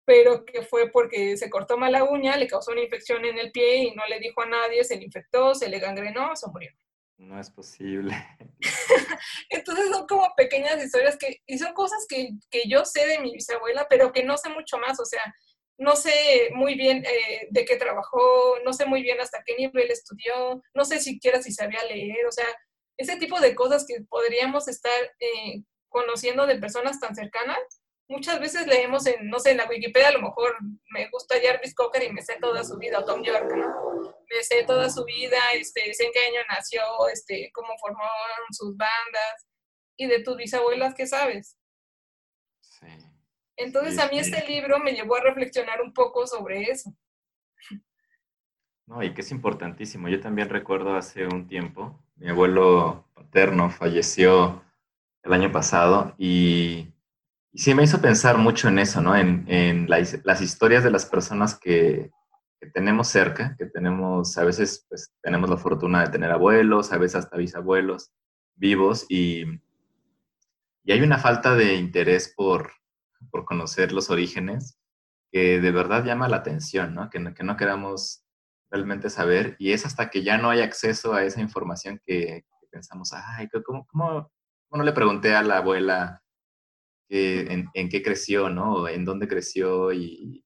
[0.04, 3.52] pero que fue porque se cortó mal la uña, le causó una infección en el
[3.52, 6.70] pie y no le dijo a nadie, se le infectó, se le gangrenó, se murió.
[7.18, 8.16] No es posible.
[9.48, 13.32] Entonces son como pequeñas historias que, y son cosas que, que, yo sé de mi
[13.32, 15.22] bisabuela, pero que no sé mucho más, o sea,
[15.82, 19.90] no sé muy bien eh, de qué trabajó, no sé muy bien hasta qué nivel
[19.90, 22.46] estudió, no sé siquiera si sabía leer, o sea,
[22.96, 27.58] ese tipo de cosas que podríamos estar eh, conociendo de personas tan cercanas,
[28.08, 30.56] muchas veces leemos en, no sé, en la Wikipedia a lo mejor
[30.90, 34.14] me gusta Jarvis Cocker y me sé toda su vida, o Tom York, ¿no?
[34.30, 38.76] Me sé toda su vida, este, sé en qué año nació, este, cómo formaron sus
[38.76, 39.46] bandas,
[39.96, 41.56] y de tus bisabuelas, ¿qué sabes?
[43.56, 46.94] Entonces a mí este libro me llevó a reflexionar un poco sobre eso.
[48.86, 50.08] No, y que es importantísimo.
[50.08, 54.64] Yo también recuerdo hace un tiempo, mi abuelo paterno falleció
[55.22, 56.92] el año pasado y
[57.52, 59.14] y sí me hizo pensar mucho en eso, ¿no?
[59.14, 62.10] En, en las historias de las personas que,
[62.58, 66.98] que, tenemos cerca, que tenemos, a veces pues, tenemos la fortuna de tener abuelos, a
[66.98, 68.10] veces hasta bisabuelos
[68.54, 69.44] vivos, y,
[70.84, 72.72] y hay una falta de interés por,
[73.30, 74.78] por conocer los orígenes
[75.30, 77.08] que de verdad llama la atención, ¿no?
[77.08, 78.24] Que, no, que no queramos
[78.70, 83.12] realmente saber, y es hasta que ya no hay acceso a esa información que, pensamos,
[83.12, 84.30] ay, ¿cómo, cómo,
[84.68, 86.22] cómo no le pregunté a la abuela?
[87.14, 88.88] en, qué creció, ¿no?
[88.88, 90.44] En dónde creció y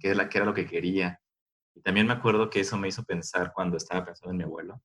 [0.00, 1.20] qué, era, qué era lo que quería.
[1.74, 4.82] Y también me acuerdo que eso me hizo pensar cuando estaba pensando en mi abuelo.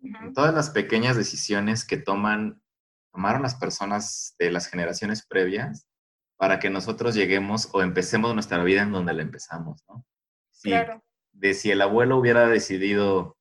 [0.00, 2.62] En todas las pequeñas decisiones que toman,
[3.12, 5.87] tomaron las personas de las generaciones previas
[6.38, 10.06] para que nosotros lleguemos o empecemos nuestra vida en donde la empezamos, ¿no?
[10.62, 11.02] claro.
[11.32, 13.36] De si el abuelo hubiera decidido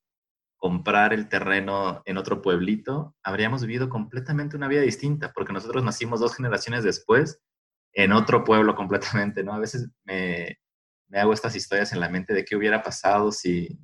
[0.58, 6.20] comprar el terreno en otro pueblito, habríamos vivido completamente una vida distinta, porque nosotros nacimos
[6.20, 7.40] dos generaciones después
[7.94, 9.54] en otro pueblo completamente, ¿no?
[9.54, 10.58] A veces me,
[11.14, 13.80] hago estas historias en la mente de qué hubiera pasado si,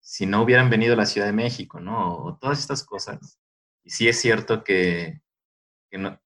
[0.00, 2.16] si no hubieran venido a la Ciudad de México, ¿no?
[2.16, 3.38] O todas estas cosas.
[3.84, 5.20] Y sí es cierto que,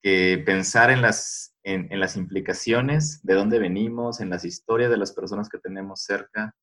[0.03, 4.97] que, pensar en las, en, en, las implicaciones de dónde venimos, en las historias de
[4.97, 6.55] las personas que tenemos cerca,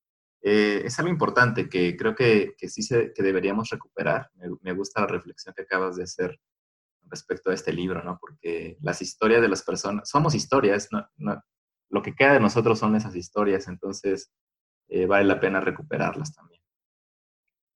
[0.42, 4.30] eh, es algo importante que creo que, que sí se, que deberíamos recuperar.
[4.62, 6.40] Me, gusta la reflexión que acabas de hacer
[7.10, 8.18] respecto a este libro, ¿no?
[8.20, 11.06] Porque las historias de las personas, somos historias, ¿no?
[11.90, 14.32] lo que queda de nosotros son esas historias, entonces
[14.88, 16.62] eh, vale la pena recuperarlas también.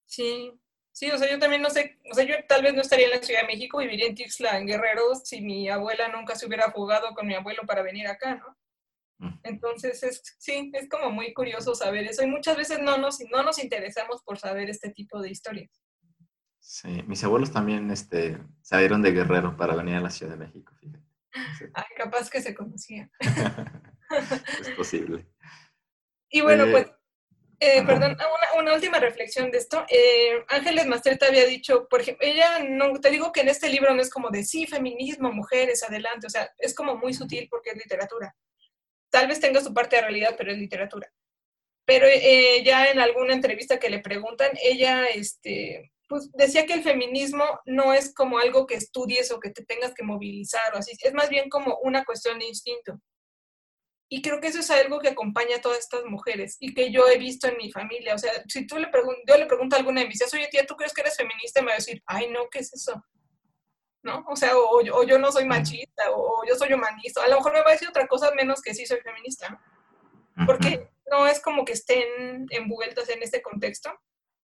[0.05, 0.59] Sí,
[0.97, 3.11] sí, o sea, yo también no sé, o sea, yo tal vez no estaría en
[3.11, 6.71] la Ciudad de México, viviría en Tixla, en Guerrero, si mi abuela nunca se hubiera
[6.71, 8.57] jugado con mi abuelo para venir acá, ¿no?
[9.43, 13.43] Entonces, es, sí, es como muy curioso saber eso y muchas veces no nos, no
[13.43, 15.69] nos interesamos por saber este tipo de historias.
[16.59, 20.73] Sí, mis abuelos también este, salieron de Guerrero para venir a la Ciudad de México,
[20.79, 21.03] fíjate.
[21.75, 23.11] Ay, capaz que se conocían.
[24.61, 25.27] es posible.
[26.29, 26.91] Y bueno, eh, pues,
[27.59, 29.85] eh, perdón, una, una, última reflexión de esto.
[29.89, 33.93] Eh, Ángeles Mastreta había dicho, por ejemplo, ella no, te digo que en este libro
[33.93, 37.71] no es como de sí, feminismo, mujeres, adelante, o sea, es como muy sutil porque
[37.71, 38.35] es literatura
[39.09, 41.11] tal vez tenga su parte de realidad, pero es literatura.
[41.85, 46.83] Pero eh, ya en alguna entrevista que le preguntan, ella este, pues, decía que el
[46.83, 50.91] feminismo no es como algo que estudies o que te tengas que movilizar o así,
[51.01, 52.99] es más bien como una cuestión de instinto.
[54.09, 57.07] Y creo que eso es algo que acompaña a todas estas mujeres y que yo
[57.07, 58.15] he visto en mi familia.
[58.15, 60.47] O sea, si tú le preguntas, yo le pregunto a alguna de mis tías, oye
[60.49, 61.59] tía, ¿tú crees que eres feminista?
[61.59, 63.03] Y me va a decir, ay, no, ¿qué es eso?
[64.07, 64.25] ¿no?
[64.27, 67.23] O sea, o, yo no soy machista, o, yo soy humanista.
[67.23, 69.59] A lo mejor me va a decir otra cosa menos que sí soy feminista,
[70.45, 73.91] Porque no es como que estén envueltas en este contexto,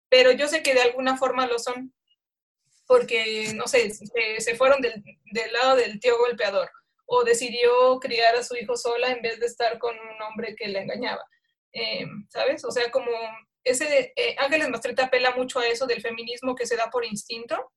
[0.09, 1.93] pero yo sé que de alguna forma lo son,
[2.85, 5.03] porque, no sé, se, fueron del,
[5.51, 6.69] lado del tío golpeador,
[7.07, 10.67] o decidió criar a su hijo sola en vez de estar con un hombre que
[10.67, 11.23] le engañaba,
[11.73, 12.63] eh, ¿sabes?
[12.65, 13.11] O sea, como
[13.63, 17.71] ese, eh, Ángeles Mastreta apela mucho a eso del feminismo que se da por instinto,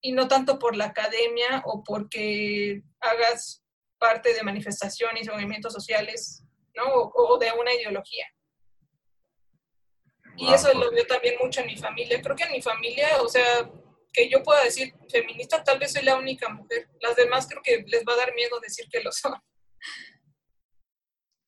[0.00, 3.62] y no tanto por la academia o porque hagas
[3.98, 6.84] parte de manifestaciones o movimientos sociales, ¿no?
[6.86, 8.26] O, de una ideología.
[10.36, 12.22] Y eso lo veo también mucho en mi familia.
[12.22, 13.68] Creo que en mi familia, o sea,
[14.12, 16.88] que yo pueda decir feminista, tal vez soy la única mujer.
[17.00, 19.34] Las demás creo que les va a dar miedo decir que lo son.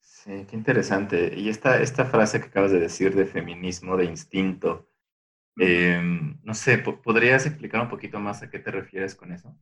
[0.01, 1.33] Sí, qué interesante.
[1.35, 4.91] Y esta, esta frase que acabas de decir de feminismo, de instinto,
[5.57, 9.57] em, no sé, ¿podrías explicar un poquito más a qué te refieres con eso?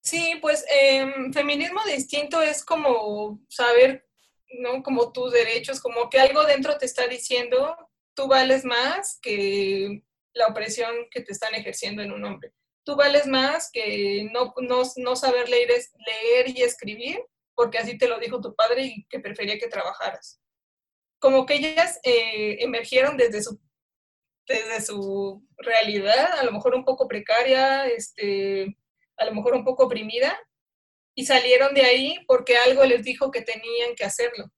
[0.00, 4.08] Sí, pues em, feminismo de instinto es como saber,
[4.58, 4.82] ¿no?
[4.82, 7.76] Como tus derechos, como que algo dentro te está diciendo,
[8.14, 10.02] tú vales más que
[10.38, 12.52] la opresión que te están ejerciendo en un hombre.
[12.84, 14.54] Tú vales más que no,
[14.96, 15.68] no, saber leer,
[16.06, 17.20] leer y escribir,
[17.54, 20.40] porque así te lo dijo tu padre y que prefería que trabajaras.
[21.18, 23.60] Como que ellas eh, emergieron desde su,
[24.46, 28.78] desde su realidad, a lo mejor un poco precaria, este,
[29.16, 30.38] a lo mejor un poco oprimida,
[31.16, 34.52] y salieron de ahí porque algo les dijo que tenían que hacerlo,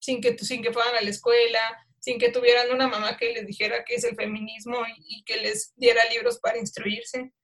[0.00, 1.60] sin que, sin que fueran a la escuela,
[2.08, 5.74] sin que tuvieran una mamá que les dijera qué es el feminismo y, que les
[5.76, 7.34] diera libros para instruirse,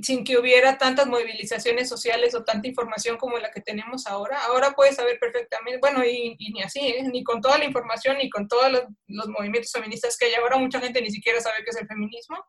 [0.00, 4.42] sin que hubiera tantas movilizaciones sociales o tanta información como la que tenemos ahora.
[4.44, 7.02] Ahora puedes saber perfectamente, bueno, y, ni así, ¿eh?
[7.12, 10.56] ni con toda la información, ni con todos los, los, movimientos feministas que hay ahora,
[10.56, 12.42] mucha gente ni siquiera sabe qué es el feminismo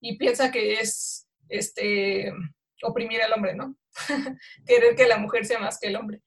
[0.00, 2.32] y piensa que es este,
[2.80, 3.76] oprimir al hombre, ¿no?
[4.66, 6.22] Querer que la mujer sea más que el hombre.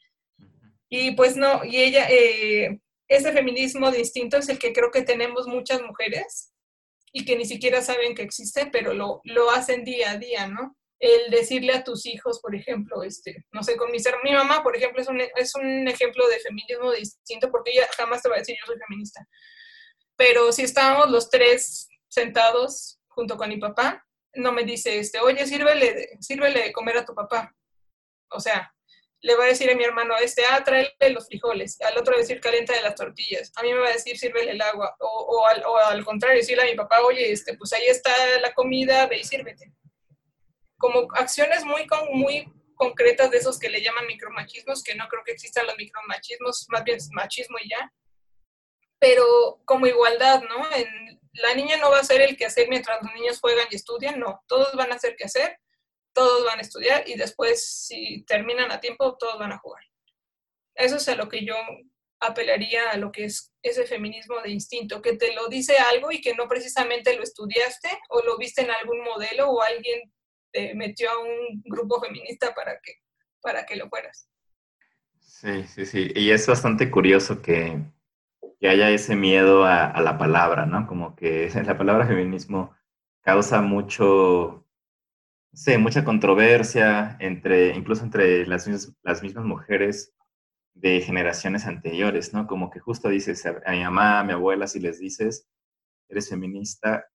[0.89, 2.79] Y pues no, y ella, eh,
[3.10, 6.54] ese feminismo de instinto es el que creo que tenemos muchas mujeres
[7.12, 10.78] y que ni siquiera saben que existe, pero lo, lo hacen día a día, ¿no?
[11.00, 14.76] El decirle a tus hijos, por ejemplo, este, no sé, con mi, mi mamá, por
[14.76, 18.39] ejemplo, es un, es un ejemplo de feminismo distinto porque ella jamás te va a
[18.39, 19.28] decir yo soy feminista.
[20.15, 25.48] Pero si estábamos los tres sentados junto con mi papá, no me dice, este, oye,
[25.48, 27.56] sírvele, sírvele de comer a tu papá.
[28.30, 28.72] O sea,
[29.21, 32.39] le va a decir a mi hermano este, ah, tráele los frijoles, al otro decir
[32.39, 35.45] calienta de las tortillas, a mí me va a decir sírvele el agua, o, o,
[35.45, 39.08] al, o al, contrario, decirle a mi papá, oye, este, pues ahí está la comida,
[39.08, 39.73] ve y sírvete.
[40.77, 45.34] Como acciones muy, muy concretas de esos que le llaman micromachismos, que no creo que
[45.34, 47.93] existan los micromachismos, más bien machismo y ya,
[48.99, 50.71] pero como igualdad, ¿no?
[50.75, 53.75] En, la niña no va a ser el que hacer mientras los niños juegan y
[53.75, 55.60] estudian, no, todos van a hacer que hacer
[56.13, 59.84] todos van a estudiar y después, si terminan a tiempo, todos van a jugar.
[60.76, 61.56] Eso es a lo que yo
[62.19, 66.22] apelaría a lo que es ese feminismo de instinto, que te lo dice algo y
[66.22, 70.02] que no precisamente lo estudiaste o lo viste en algún modelo o alguien
[70.52, 72.93] te metió a un grupo feminista para que,
[73.41, 74.30] para que lo fueras.
[75.19, 76.12] Sí, sí, sí.
[76.15, 77.80] Y es bastante curioso que,
[78.60, 80.88] que haya ese miedo a, a, la palabra, ¿no?
[80.88, 82.76] Como que la palabra feminismo
[83.22, 84.65] causa mucho,
[85.53, 88.67] Sí, mucha controversia entre, incluso entre las,
[89.03, 90.13] las mismas mujeres
[90.73, 92.47] de generaciones anteriores, ¿no?
[92.47, 95.47] Como que justo dices a, mi mamá, a mi abuela, si les dices,
[96.07, 97.05] eres feminista,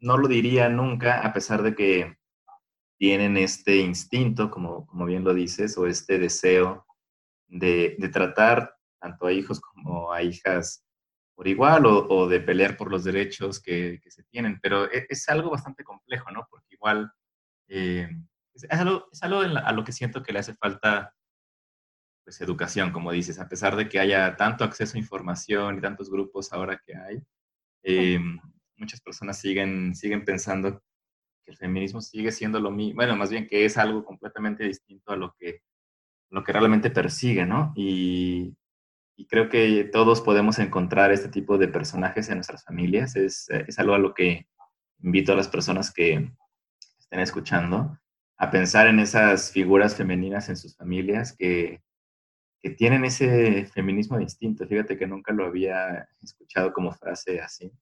[0.00, 2.18] no lo diría nunca, a pesar de que
[2.98, 6.86] tienen este instinto, como, como bien lo dices, o este deseo
[7.48, 10.84] de, de tratar tanto a hijos como a hijas
[11.34, 14.60] por igual o, o de pelear por los derechos que, que se tienen.
[14.62, 16.46] Pero es, es, algo bastante complejo, ¿no?
[16.48, 17.12] Porque igual
[17.74, 18.06] eh,
[18.54, 21.14] es, algo, es algo a lo que siento que le hace falta
[22.22, 26.10] pues, educación, como dices, a pesar de que haya tanto acceso a información y tantos
[26.10, 27.22] grupos ahora que hay,
[27.82, 28.20] eh,
[28.76, 30.82] muchas personas siguen, siguen pensando
[31.42, 35.12] que el feminismo sigue siendo lo mismo, bueno, más bien que es algo completamente distinto
[35.12, 35.62] a lo que,
[36.30, 37.72] lo que realmente persigue, ¿no?
[37.74, 38.54] Y,
[39.16, 43.78] y creo que todos podemos encontrar este tipo de personajes en nuestras familias, es, es
[43.78, 44.46] algo a lo que
[44.98, 46.30] invito a las personas que,
[47.20, 47.98] escuchando,
[48.38, 51.82] a pensar en esas figuras femeninas en sus familias que,
[52.60, 54.66] que tienen ese feminismo distinto.
[54.66, 57.72] Fíjate que nunca lo había escuchado como frase así.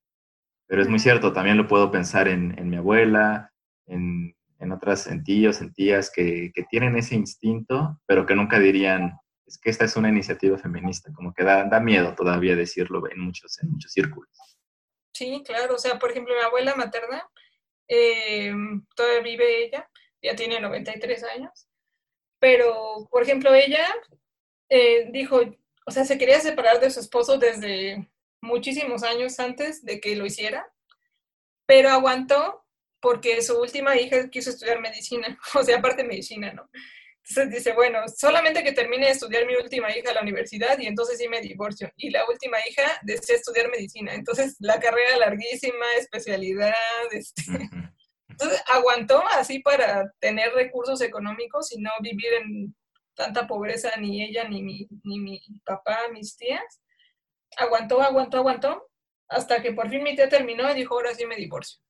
[0.66, 3.52] Pero es muy cierto, también lo puedo pensar en, en mi abuela,
[3.86, 8.58] en, en, otras, en tíos, en tías que, que, tienen ese instinto, pero que nunca
[8.58, 13.02] dirían, es que esta es una iniciativa feminista, como que da, da miedo todavía decirlo
[13.10, 14.30] en muchos, en muchos círculos.
[15.12, 17.28] Sí, claro, o sea, por ejemplo, mi abuela materna,
[17.90, 18.54] eh,
[18.94, 19.90] todavía vive ella,
[20.22, 21.68] ya tiene 93 años,
[22.38, 23.84] pero, por ejemplo, ella
[24.68, 25.40] eh, dijo,
[25.86, 28.08] o sea, se quería separar de su esposo desde
[28.40, 30.72] muchísimos años antes de que lo hiciera,
[31.66, 32.64] pero aguantó
[33.00, 36.70] porque su última hija quiso estudiar medicina, o sea, aparte medicina, ¿no?
[37.28, 40.86] Entonces dice, bueno, solamente que termine de estudiar mi última hija a la universidad y
[40.86, 41.90] entonces sí me divorcio.
[41.96, 44.14] Y la última hija desea estudiar medicina.
[44.14, 46.74] Entonces la carrera larguísima, especialidad,
[47.12, 47.42] este,
[48.28, 52.74] entonces aguantó así para tener recursos económicos y no vivir en
[53.14, 56.80] tanta pobreza ni ella, ni mi, ni mi papá, mis tías.
[57.56, 58.90] Aguantó, aguantó, aguantó
[59.28, 61.80] hasta que por fin mi tía terminó y dijo, ahora sí me divorcio.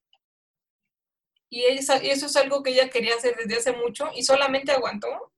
[1.53, 5.33] Y eso es algo que ella quería hacer desde hace mucho y solamente aguantó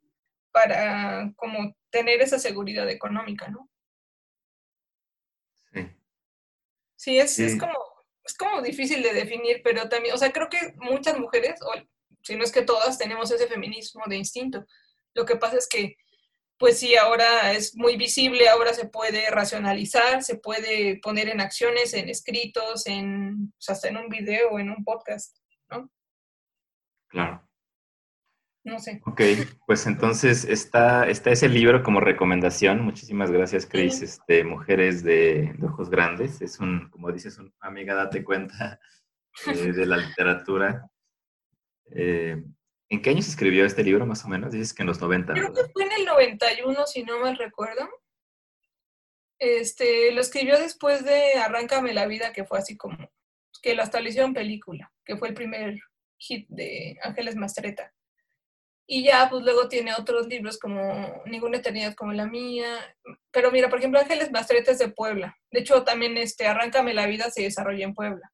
[0.53, 3.71] para como tener esa seguridad económica, ¿no?
[5.73, 5.91] Sí.
[6.97, 7.79] Sí, es, es como,
[8.25, 11.73] es como difícil de definir, pero también, o sea, creo que muchas mujeres, o
[12.23, 14.67] si no es que todas, tenemos ese feminismo de instinto.
[15.15, 15.97] Lo que pasa es que,
[16.59, 21.95] pues sí, ahora es muy visible, ahora se puede racionalizar, se puede poner en acciones,
[21.95, 25.42] en escritos, en, o sea, hasta en un video o en un podcast.
[27.13, 27.47] Claro.
[28.65, 29.03] No sé.
[29.05, 29.21] Ok,
[29.67, 32.81] pues entonces está, está ese libro como recomendación.
[32.81, 34.03] Muchísimas gracias, Chris.
[34.03, 36.41] Este, Mujeres de, Ojos Grandes.
[36.41, 38.81] Es un, como dices, un, amiga, date cuenta
[39.47, 40.89] eh, de la literatura.
[41.91, 42.43] Eh,
[42.89, 44.53] ¿En qué año se escribió este libro, más o menos?
[44.53, 45.33] Dices que en los 90.
[45.35, 47.89] Creo que fue en el 91, si no mal recuerdo.
[49.39, 52.97] Este, lo escribió después de Arráncame la vida, que fue así como
[53.61, 55.81] que lo estableció en película, que fue el primer
[56.23, 57.93] hit de Ángeles Mastreta.
[58.87, 62.97] Y ya, pues luego tiene otros libros como Ninguna Eternidad como la mía.
[63.31, 65.37] Pero mira, por ejemplo, Ángeles Mastreta es de Puebla.
[65.51, 68.33] De hecho, también este Arráncame la vida se desarrolla en Puebla.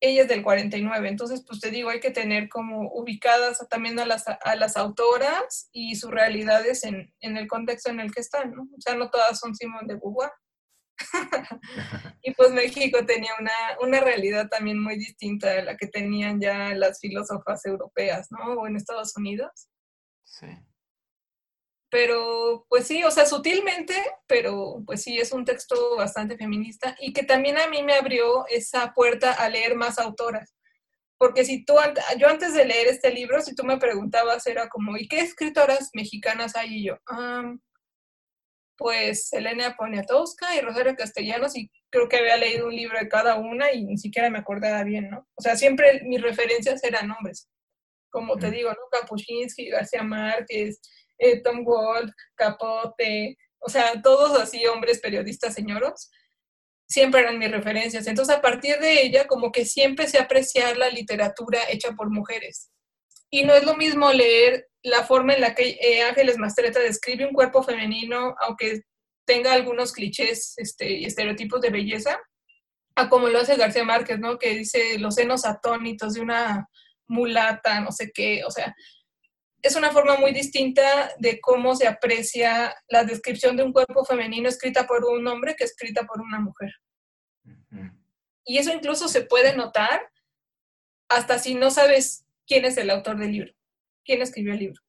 [0.00, 4.04] Ella es del 49, entonces pues te digo, hay que tener como ubicadas también a
[4.04, 8.50] las, a las autoras y sus realidades en, en el contexto en el que están,
[8.50, 8.62] ¿no?
[8.62, 10.32] O sea, no todas son Simón de Beauvoir.
[12.22, 16.74] y pues México tenía una, una, realidad también muy distinta de la que tenían ya
[16.74, 18.54] las filósofas europeas, ¿no?
[18.54, 19.68] O en Estados Unidos.
[20.24, 20.46] Sí.
[21.92, 23.94] Pero, pues sí, o sea, sutilmente,
[24.26, 28.46] pero pues sí, es un texto bastante feminista y que también a mí me abrió
[28.48, 30.54] esa puerta a leer más autoras.
[31.18, 31.74] Porque si tú,
[32.18, 35.90] yo antes de leer este libro, si tú me preguntabas, era como, ¿y qué escritoras
[35.92, 36.78] mexicanas hay?
[36.78, 37.54] Y yo, ah,
[38.82, 43.36] pues Elena Poniatowska y Rosario Castellanos y creo que había leído un libro de cada
[43.36, 45.28] una y ni siquiera me acordaba bien, ¿no?
[45.36, 47.48] O sea, siempre mis referencias eran hombres,
[48.10, 48.80] como te digo, ¿no?
[48.90, 50.80] Kapuscinski, García Márquez,
[51.16, 56.10] eh, Tom Wald, Capote, o sea, todos así hombres periodistas señoros,
[56.88, 58.08] siempre eran mis referencias.
[58.08, 62.72] Entonces, a partir de ella, como que siempre se apreciar la literatura hecha por mujeres.
[63.34, 67.26] Y no es lo mismo leer la forma en la que eh, Ángeles Mastreta describe
[67.26, 68.82] un cuerpo femenino, aunque
[69.24, 72.20] tenga algunos clichés este, y estereotipos de belleza,
[72.94, 74.38] a como lo hace García Márquez, ¿no?
[74.38, 76.68] Que dice los senos atónitos de una
[77.08, 78.74] mulata, no sé qué, o sea,
[79.62, 84.48] es una forma muy distinta de cómo se aprecia la descripción de un cuerpo femenino
[84.48, 86.70] escrita por un hombre que escrita por una mujer.
[88.44, 90.10] Y eso incluso se puede notar
[91.08, 93.52] hasta si no sabes quién es el autor del libro
[94.04, 94.82] quién escribió el libro,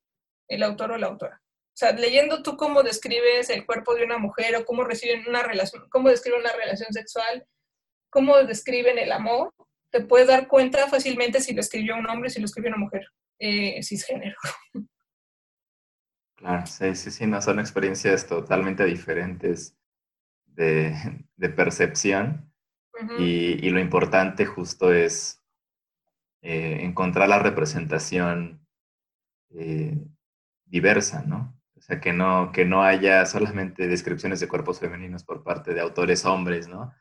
[0.48, 1.42] el autor o la autora.
[1.46, 5.44] O sea, leyendo tú cómo describes el cuerpo de una mujer o cómo reciben una
[5.44, 7.46] relación, cómo describen una relación sexual,
[8.10, 9.54] cómo describen el amor,
[9.92, 13.08] te puedes dar cuenta fácilmente si lo escribió un hombre, si lo escribió una mujer
[13.40, 14.36] eh, cisgénero.
[16.36, 19.78] Claro, sí, sí, sí, no son experiencias totalmente diferentes
[20.48, 21.24] de,
[21.56, 22.52] percepción
[23.18, 25.43] y, lo importante justo es
[26.44, 28.68] eh, encontrar la representación
[29.50, 29.98] eh,
[30.66, 31.60] diversa, ¿no?
[31.76, 35.82] O sea, que no, que no haya solamente descripciones de cuerpos femeninos por parte de
[35.82, 36.94] autores hombres, ¿no?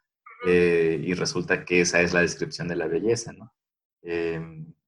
[0.46, 3.52] Eh, y resulta que esa es la descripción de la belleza, ¿no?
[4.02, 4.40] Eh,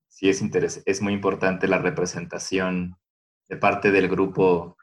[0.08, 0.42] sí es,
[0.86, 2.96] es muy importante la representación
[3.48, 4.76] de parte del grupo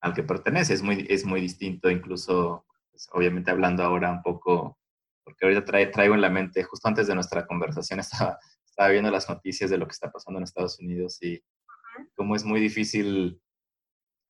[0.00, 4.78] al que pertenece, es muy, es muy distinto, incluso, pues, obviamente hablando ahora un poco,
[5.24, 8.38] porque ahorita traigo en la mente, justo antes de nuestra conversación estaba,
[8.80, 11.38] estaba viendo las noticias de lo que está pasando en Estados Unidos y
[12.14, 13.38] cómo es muy difícil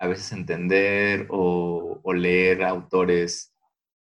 [0.01, 3.55] a veces entender o, leer autores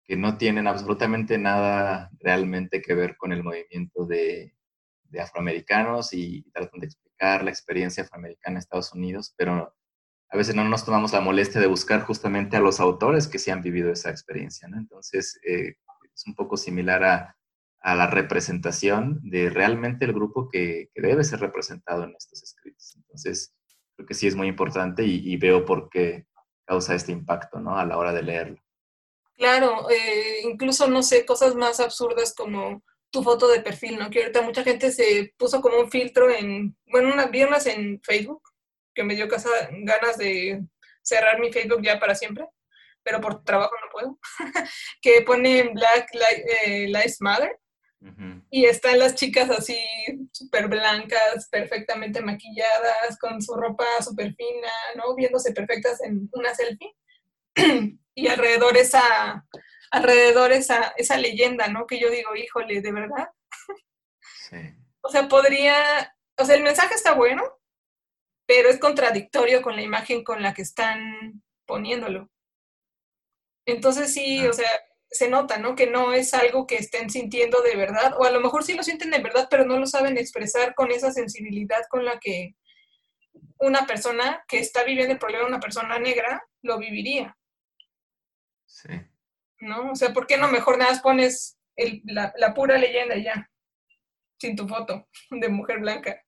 [0.04, 4.54] que no tienen absolutamente nada realmente que ver con el movimiento de,
[5.20, 9.74] afroamericanos y tratan de explicar la experiencia afroamericana en Estados Unidos, pero
[10.30, 13.50] a veces no nos tomamos la molestia de buscar justamente a los autores que sí
[13.50, 14.78] han vivido esa experiencia, ¿no?
[14.78, 15.78] Entonces, eh,
[16.14, 17.36] es un poco similar a,
[17.94, 22.96] la representación de realmente el grupo que, que, debe ser representado en estos escritos.
[22.96, 23.54] Entonces,
[23.96, 26.26] creo que sí es muy importante y, veo por qué
[26.66, 27.78] causa este impacto, ¿no?
[27.78, 28.58] A la hora de leerlo.
[29.36, 34.10] Claro, eh, incluso, no sé, cosas más absurdas como tu foto de perfil, ¿no?
[34.10, 38.42] Que ahorita mucha gente se puso como un filtro en, bueno, unas en Facebook
[38.96, 40.64] que me dio casa, ganas de
[41.04, 42.48] cerrar mi Facebook ya para siempre,
[43.04, 44.20] pero por trabajo no puedo,
[45.02, 46.10] que pone Black
[46.66, 47.60] eh, Lives Matter
[48.52, 49.78] y están las chicas así
[50.32, 55.16] súper blancas, perfectamente maquilladas, con su ropa súper fina, ¿no?
[55.16, 56.96] Viéndose perfectas en una selfie.
[58.16, 59.46] y alrededor esa,
[59.92, 61.88] alrededor esa, esa leyenda, ¿no?
[61.88, 63.30] Que yo digo, híjole, ¿de verdad?
[64.50, 64.58] Sí.
[65.02, 67.44] O sea, podría, o sea, el mensaje está bueno,
[68.46, 72.30] pero es contradictorio con la imagen con la que están poniéndolo.
[73.66, 74.50] Entonces sí, Ah.
[74.50, 74.70] o sea,
[75.18, 75.76] se nota, ¿no?
[75.76, 78.84] Que no es algo que estén sintiendo de verdad, o a lo mejor sí lo
[78.84, 82.56] sienten de verdad, pero no lo saben expresar con esa sensibilidad con la que
[83.58, 87.36] una persona que está viviendo el problema, una persona negra, lo viviría,
[88.66, 88.90] Sí.
[89.62, 89.92] ¿no?
[89.92, 93.50] O sea, ¿por qué no mejor nada más pones el- la, la pura leyenda ya,
[94.38, 96.22] sin tu foto de mujer blanca?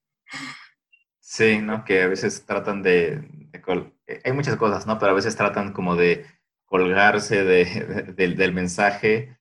[1.20, 1.84] Sí, ¿no?
[1.84, 3.22] Que a veces tratan de,
[3.54, 4.98] eh, hay muchas cosas, ¿no?
[4.98, 6.26] Pero a veces tratan como de
[6.68, 9.40] colgarse de- de- del, del mensaje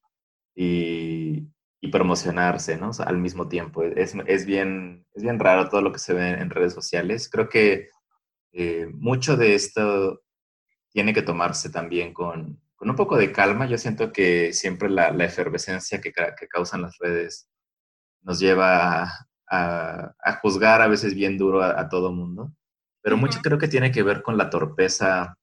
[0.55, 1.49] y,
[1.81, 2.91] y promocionarse, ¿no?
[2.91, 3.83] O sea, al mismo tiempo.
[3.85, 7.29] Es, es bien, es bien raro todo lo que se ve en redes sociales.
[7.31, 7.91] Creo que
[8.53, 10.22] eh, mucho de esto
[10.91, 13.66] tiene que tomarse también con, con un poco de calma.
[13.66, 17.49] Yo siento que siempre la, la efervescencia que, ca- que causan las redes
[18.22, 19.12] nos lleva a,
[19.51, 22.53] a- a juzgar a veces bien duro a, a todo mundo,
[23.03, 25.39] pero mucho creo que tiene que ver con la torpeza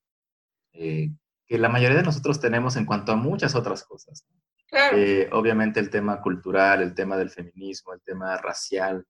[0.74, 1.12] eh,
[1.48, 4.26] que la mayoría de nosotros tenemos en cuanto a muchas otras cosas.
[4.68, 9.06] Claro, Eh, obviamente el tema cultural, el tema del feminismo, el tema racial,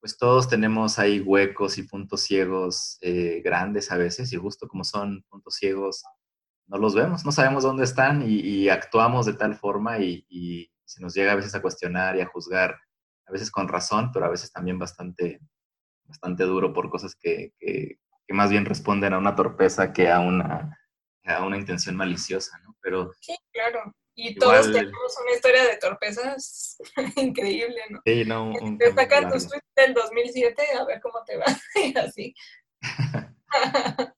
[0.00, 4.84] pues todos tenemos ahí huecos y puntos ciegos eh, grandes a veces y justo como
[4.84, 6.02] son puntos ciegos,
[6.66, 10.70] no los vemos, no sabemos dónde están y, y actuamos de tal forma y, y
[10.84, 12.76] se nos llega a veces a cuestionar y a juzgar,
[13.26, 15.40] a veces con razón, pero a veces también bastante,
[16.04, 20.20] bastante duro por cosas que, que, que más bien responden a una torpeza que a
[20.20, 20.78] una,
[21.26, 22.76] a una intención maliciosa, ¿no?
[22.80, 23.92] Pero sí, claro.
[24.14, 26.78] Y Igual- todos tenemos una historia de torpezas
[27.16, 28.00] increíble, ¿no?
[28.04, 31.96] sí, no, un, Te sacan tus tweets del 2007 a ver cómo te va y
[31.98, 32.34] así.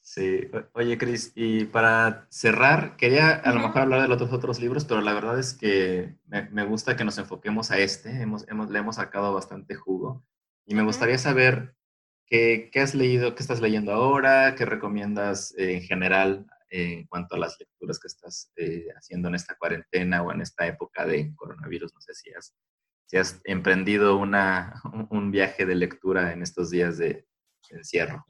[0.00, 3.66] Sí, oye Cris, y para cerrar, quería a lo Ujú.
[3.66, 7.04] mejor hablar de los otros libros, pero la verdad es que me, me gusta que
[7.04, 10.24] nos enfoquemos a este, hemos, hemos, le hemos sacado bastante jugo,
[10.66, 10.88] y me Ujú.
[10.88, 11.74] gustaría saber
[12.30, 17.38] qué, has leído, qué estás leyendo ahora, qué recomiendas en general eh, en cuanto a
[17.38, 21.94] las lecturas que estás eh, haciendo en esta cuarentena o en esta época de coronavirus,
[21.94, 22.30] no sé si
[23.16, 27.26] has, emprendido una, un- un viaje de lectura en estos días de
[27.70, 28.24] de encierro.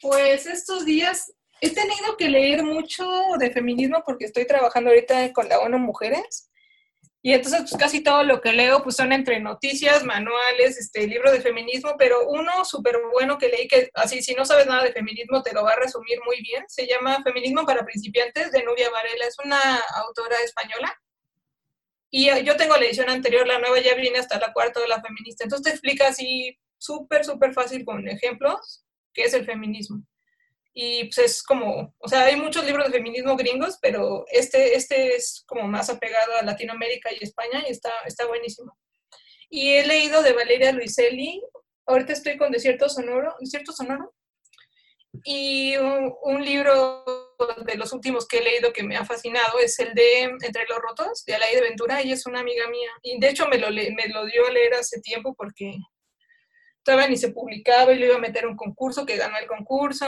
[0.00, 3.04] Pues estos días he tenido que leer mucho
[3.38, 6.50] de feminismo porque estoy trabajando ahorita con la ONU Mujeres.
[7.24, 11.32] Y entonces pues casi todo lo que leo pues son entre noticias, manuales, este, libros
[11.32, 14.92] de feminismo, pero uno súper bueno que leí que así si no sabes nada de
[14.92, 18.90] feminismo te lo va a resumir muy bien, se llama Feminismo para principiantes de Nubia
[18.90, 20.92] Varela, es una autora española.
[22.10, 24.88] Y eh, yo tengo la edición anterior, la nueva ya viene hasta la cuarta de
[24.88, 30.04] la feminista, entonces te explica así súper, súper fácil con ejemplos qué es el feminismo.
[30.74, 35.16] Y pues es como, o sea, hay muchos libros de feminismo gringos, pero este, este
[35.16, 38.78] es como más apegado a Latinoamérica y España y está, está buenísimo.
[39.50, 41.42] Y he leído de Valeria Luiselli,
[41.86, 44.14] ahorita estoy con Desierto Sonoro, Desierto Sonoro,
[45.24, 47.04] y un, un libro
[47.66, 50.78] de los últimos que he leído que me ha fascinado es el de Entre los
[50.78, 53.70] Rotos, de Alain de Ventura, ella es una amiga mía, y de hecho me lo,
[53.70, 55.74] me lo dio a leer hace tiempo porque
[56.82, 60.06] todavía ni se publicaba y lo iba a meter un concurso que ganó el concurso.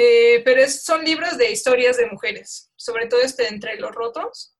[0.00, 4.56] Eh, pero son libros de historias de mujeres, sobre todo este Entre los Rotos,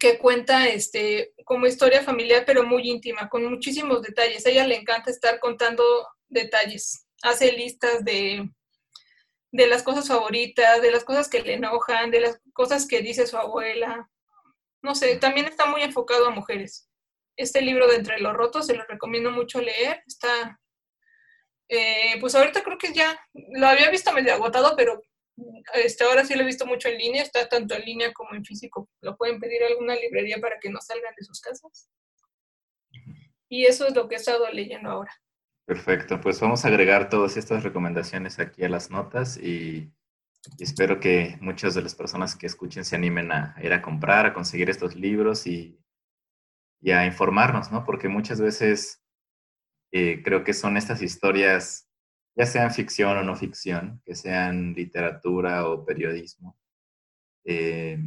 [0.00, 4.46] que cuenta este, como historia familiar, pero muy íntima, con muchísimos detalles.
[4.46, 5.84] A ella le encanta estar contando
[6.26, 7.06] detalles.
[7.20, 8.48] Hace listas de,
[9.52, 13.26] de las cosas favoritas, de las cosas que le enojan, de las cosas que dice
[13.26, 14.08] su abuela.
[14.80, 16.88] No sé, también está muy enfocado a mujeres.
[17.36, 20.02] Este libro de Entre los Rotos se lo recomiendo mucho leer.
[20.06, 20.58] Está,
[21.68, 25.02] eh, pues ahorita creo que ya lo había visto medio agotado, pero
[25.74, 27.22] este, ahora sí lo he visto mucho en línea.
[27.22, 28.88] Está tanto en línea como en físico.
[29.00, 31.90] Lo pueden pedir a alguna librería para que no salgan de sus casas.
[33.48, 35.12] Y eso es lo que he estado leyendo ahora.
[35.66, 39.92] Perfecto, pues vamos a agregar todas estas recomendaciones aquí a las notas y,
[40.56, 44.24] y espero que muchas de las personas que escuchen se animen a ir a comprar,
[44.24, 45.78] a conseguir estos libros y,
[46.80, 47.84] y a informarnos, ¿no?
[47.84, 49.02] Porque muchas veces
[49.92, 51.88] eh, creo que son estas historias,
[52.36, 56.56] ya sean ficción o no ficción, que sean literatura o periodismo,
[57.44, 57.98] eh,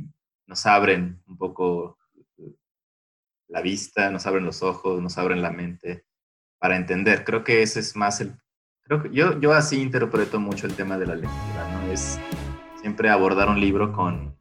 [0.47, 1.97] nos abren un poco
[3.47, 6.05] la vista, nos abren los ojos, nos abren la mente
[6.57, 7.23] para entender.
[7.23, 8.33] Creo que ese es más el...
[8.83, 11.91] Creo que yo, yo así interpreto mucho el tema de la lectura, ¿no?
[11.91, 12.19] Es
[12.79, 14.35] siempre abordar un libro con,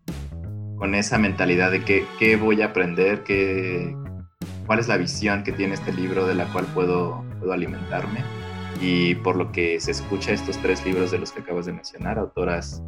[0.77, 3.95] con esa mentalidad de qué, qué voy a aprender, qué,
[4.67, 8.23] cuál es la visión que tiene este libro de la cual puedo, puedo alimentarme.
[8.81, 12.19] Y por lo que se escucha estos tres libros de los que acabas de mencionar,
[12.19, 12.83] autoras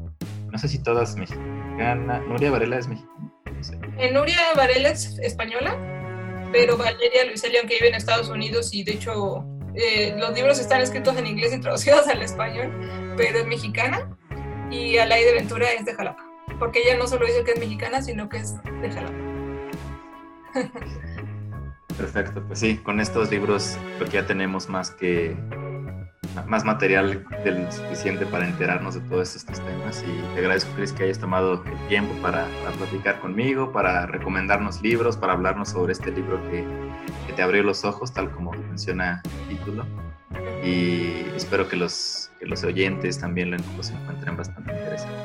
[0.53, 2.23] no sé si todas mexicanas.
[2.29, 3.33] Nuria Varela es mexicana.
[3.99, 5.77] Eh, Nuria Varela es española,
[6.53, 10.83] pero Valeria Luiselli, aunque vive en Estados Unidos y de hecho eh, los libros están
[10.83, 12.71] escritos en inglés y traducidos al español,
[13.17, 14.15] pero es mexicana.
[14.71, 16.23] Y Alaide Ventura es de Jalapa,
[16.59, 19.19] porque ella no solo dice que es mexicana, sino que es de Jalapa.
[21.97, 25.37] Perfecto, pues sí, con estos libros creo que ya tenemos más que
[26.47, 31.19] más material del suficiente para enterarnos de todos estos temas y te agradezco que hayas
[31.19, 32.47] tomado el tiempo para,
[32.79, 36.65] platicar conmigo, para recomendarnos libros, para hablarnos sobre este libro que,
[37.35, 39.87] te abrió los ojos, tal como menciona el título.
[40.63, 45.17] Y espero que los, que los oyentes también lo, encuentren bastante interesante.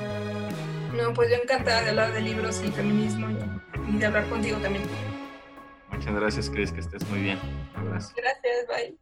[0.95, 3.27] No, pues yo encantada de hablar de libros y feminismo
[3.89, 4.83] y de hablar contigo también.
[5.97, 7.39] Muchas gracias, Chris, que estés muy bien.
[8.15, 8.97] Gracias, bye.